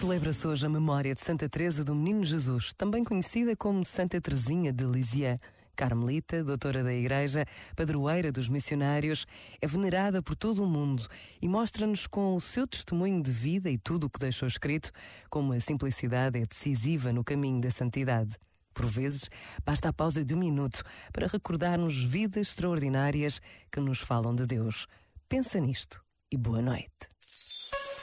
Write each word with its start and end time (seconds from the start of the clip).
Celebra-se 0.00 0.46
hoje 0.46 0.64
a 0.64 0.68
memória 0.70 1.14
de 1.14 1.20
Santa 1.20 1.46
Teresa 1.46 1.84
do 1.84 1.94
Menino 1.94 2.24
Jesus, 2.24 2.72
também 2.72 3.04
conhecida 3.04 3.54
como 3.54 3.84
Santa 3.84 4.18
Teresinha 4.18 4.72
de 4.72 4.82
Lisieux. 4.86 5.38
Carmelita, 5.76 6.42
doutora 6.42 6.82
da 6.82 6.90
Igreja, 6.90 7.44
padroeira 7.76 8.32
dos 8.32 8.48
missionários, 8.48 9.26
é 9.60 9.66
venerada 9.66 10.22
por 10.22 10.34
todo 10.34 10.64
o 10.64 10.66
mundo 10.66 11.06
e 11.42 11.46
mostra-nos 11.46 12.06
com 12.06 12.34
o 12.34 12.40
seu 12.40 12.66
testemunho 12.66 13.22
de 13.22 13.30
vida 13.30 13.68
e 13.68 13.76
tudo 13.76 14.04
o 14.04 14.10
que 14.10 14.18
deixou 14.18 14.48
escrito 14.48 14.90
como 15.28 15.52
a 15.52 15.60
simplicidade 15.60 16.38
é 16.38 16.46
decisiva 16.46 17.12
no 17.12 17.22
caminho 17.22 17.60
da 17.60 17.70
santidade. 17.70 18.38
Por 18.72 18.86
vezes, 18.86 19.28
basta 19.66 19.90
a 19.90 19.92
pausa 19.92 20.24
de 20.24 20.32
um 20.32 20.38
minuto 20.38 20.82
para 21.12 21.26
recordarmos 21.26 22.02
vidas 22.02 22.48
extraordinárias 22.48 23.38
que 23.70 23.80
nos 23.80 24.00
falam 24.00 24.34
de 24.34 24.46
Deus. 24.46 24.86
Pensa 25.28 25.60
nisto 25.60 26.02
e 26.32 26.38
boa 26.38 26.62
noite. 26.62 27.19